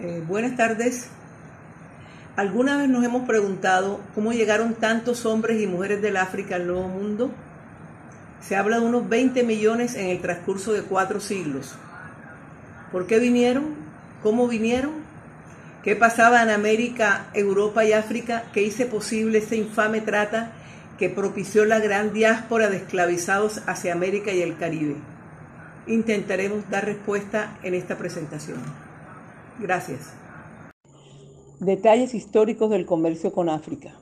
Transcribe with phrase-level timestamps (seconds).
[0.00, 1.08] Eh, buenas tardes.
[2.36, 6.86] ¿Alguna vez nos hemos preguntado cómo llegaron tantos hombres y mujeres del África al Nuevo
[6.86, 7.32] Mundo?
[8.40, 11.74] Se habla de unos 20 millones en el transcurso de cuatro siglos.
[12.92, 13.74] ¿Por qué vinieron?
[14.22, 14.92] ¿Cómo vinieron?
[15.82, 20.52] ¿Qué pasaba en América, Europa y África que hizo posible esa infame trata
[20.96, 24.94] que propició la gran diáspora de esclavizados hacia América y el Caribe?
[25.88, 28.87] Intentaremos dar respuesta en esta presentación.
[29.60, 30.12] Gracias.
[31.58, 33.98] Detalles históricos del comercio con África.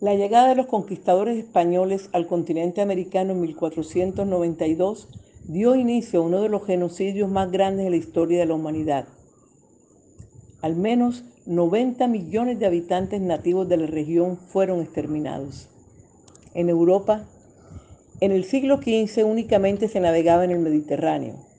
[0.00, 5.08] La llegada de los conquistadores españoles al continente americano en 1492
[5.44, 9.06] dio inicio a uno de los genocidios más grandes de la historia de la humanidad.
[10.60, 15.70] Al menos 90 millones de habitantes nativos de la región fueron exterminados.
[16.52, 17.24] En Europa,
[18.20, 21.51] en el siglo XV únicamente se navegaba en el Mediterráneo.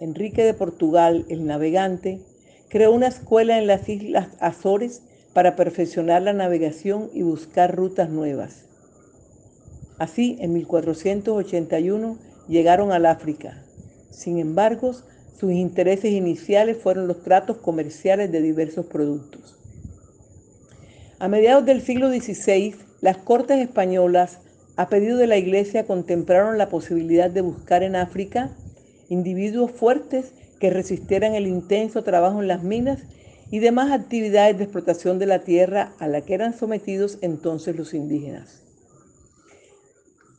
[0.00, 2.22] Enrique de Portugal, el navegante,
[2.70, 5.02] creó una escuela en las Islas Azores
[5.34, 8.64] para perfeccionar la navegación y buscar rutas nuevas.
[9.98, 12.16] Así, en 1481
[12.48, 13.62] llegaron al África.
[14.10, 14.92] Sin embargo,
[15.38, 19.58] sus intereses iniciales fueron los tratos comerciales de diversos productos.
[21.18, 24.38] A mediados del siglo XVI, las cortes españolas,
[24.76, 28.56] a pedido de la Iglesia, contemplaron la posibilidad de buscar en África
[29.10, 33.02] individuos fuertes que resistieran el intenso trabajo en las minas
[33.50, 37.92] y demás actividades de explotación de la tierra a la que eran sometidos entonces los
[37.92, 38.62] indígenas.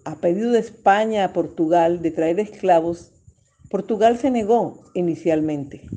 [0.05, 3.11] A pedido de España a Portugal de traer esclavos,
[3.69, 5.87] Portugal se negó inicialmente.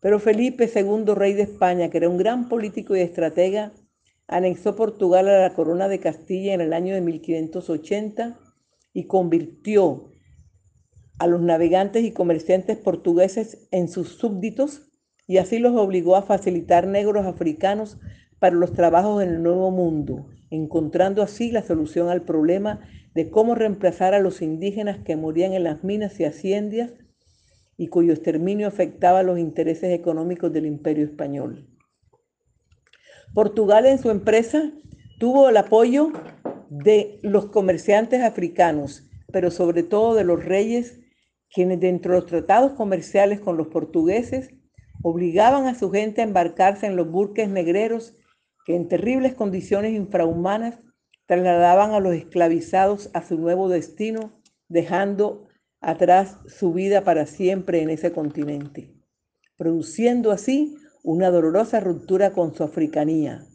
[0.00, 3.72] Pero Felipe II, rey de España, que era un gran político y estratega,
[4.26, 8.38] anexó Portugal a la corona de Castilla en el año de 1580
[8.92, 10.10] y convirtió
[11.18, 14.88] a los navegantes y comerciantes portugueses en sus súbditos
[15.26, 17.98] y así los obligó a facilitar negros africanos
[18.38, 22.80] para los trabajos en el Nuevo Mundo, encontrando así la solución al problema
[23.14, 26.92] de cómo reemplazar a los indígenas que morían en las minas y haciendas
[27.78, 31.66] y cuyo exterminio afectaba los intereses económicos del imperio español.
[33.34, 34.70] Portugal en su empresa
[35.18, 36.12] tuvo el apoyo
[36.68, 41.00] de los comerciantes africanos, pero sobre todo de los reyes
[41.56, 44.50] quienes dentro de los tratados comerciales con los portugueses
[45.00, 48.14] obligaban a su gente a embarcarse en los buques negreros
[48.66, 50.78] que en terribles condiciones infrahumanas
[51.24, 55.48] trasladaban a los esclavizados a su nuevo destino, dejando
[55.80, 58.92] atrás su vida para siempre en ese continente,
[59.56, 63.46] produciendo así una dolorosa ruptura con su africanía,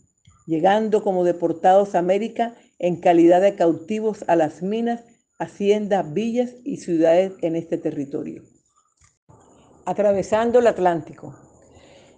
[0.48, 5.04] llegando como deportados a América en calidad de cautivos a las minas
[5.42, 8.44] haciendas, villas y ciudades en este territorio.
[9.86, 11.36] Atravesando el Atlántico.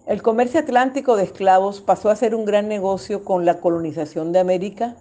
[0.06, 4.40] El comercio atlántico de esclavos pasó a ser un gran negocio con la colonización de
[4.40, 4.98] América,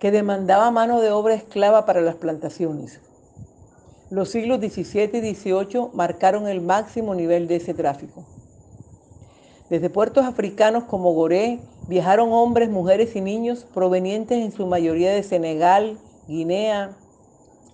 [0.00, 3.02] que demandaba mano de obra esclava para las plantaciones.
[4.08, 8.24] Los siglos XVII y XVIII marcaron el máximo nivel de ese tráfico.
[9.68, 15.22] Desde puertos africanos como Goré viajaron hombres, mujeres y niños provenientes en su mayoría de
[15.22, 16.96] Senegal, Guinea,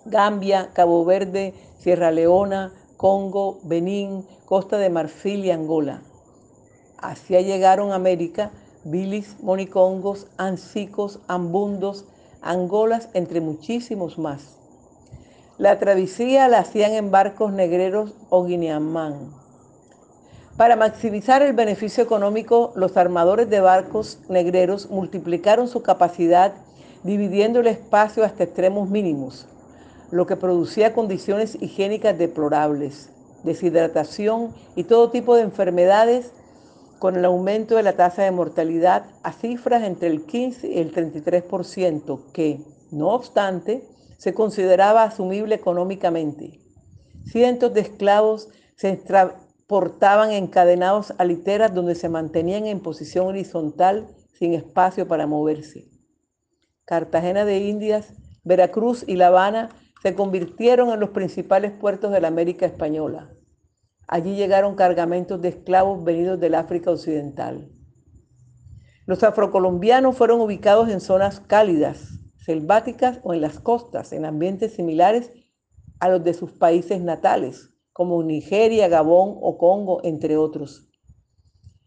[0.05, 6.03] Gambia, Cabo Verde, Sierra Leona, Congo, Benín, Costa de Marfil y Angola.
[6.99, 8.51] Hacia llegaron a América
[8.85, 12.05] bilis, monicongos, ansicos, ambundos,
[12.41, 14.57] angolas, entre muchísimos más.
[15.57, 19.33] La travesía la hacían en barcos negreros o guineamán.
[20.57, 26.55] Para maximizar el beneficio económico, los armadores de barcos negreros multiplicaron su capacidad
[27.05, 29.47] dividiendo el espacio hasta extremos mínimos
[30.12, 33.11] lo que producía condiciones higiénicas deplorables,
[33.45, 36.33] deshidratación y todo tipo de enfermedades
[36.99, 40.95] con el aumento de la tasa de mortalidad a cifras entre el 15 y el
[40.95, 42.61] 33%, que,
[42.93, 46.61] no obstante, se consideraba asumible económicamente.
[47.25, 54.06] Cientos de esclavos se transportaban encadenados a literas donde se mantenían en posición horizontal
[54.38, 55.88] sin espacio para moverse.
[56.85, 58.12] Cartagena de Indias,
[58.44, 59.70] Veracruz y La Habana
[60.02, 63.31] se convirtieron en los principales puertos de la América Española.
[64.08, 67.70] Allí llegaron cargamentos de esclavos venidos del África Occidental.
[69.06, 75.31] Los afrocolombianos fueron ubicados en zonas cálidas, selváticas o en las costas, en ambientes similares
[76.00, 80.88] a los de sus países natales, como Nigeria, Gabón o Congo, entre otros.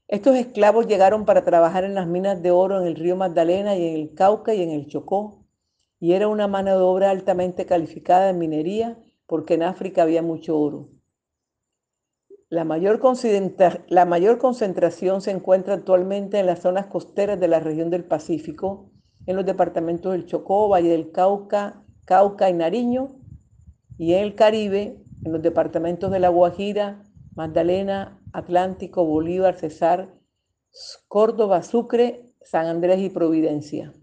[0.08, 3.86] Estos esclavos llegaron para trabajar en las minas de oro en el río Magdalena y
[3.86, 5.45] en el Cauca y en el Chocó,
[6.00, 8.98] y era una mano de obra altamente calificada en minería
[9.28, 10.90] porque en África había mucho oro.
[12.50, 18.92] La mayor, concentración se encuentra actualmente en las zonas costeras de la región del Pacífico,
[19.26, 23.20] en los departamentos del Chocó, Valle del Cauca, Cauca y Nariño,
[23.98, 27.04] y en el Caribe, en los departamentos de La Guajira,
[27.36, 30.14] Magdalena, Atlántico, Bolívar, Cesar,
[31.08, 33.94] Córdoba, Sucre, San Andrés y Providencia.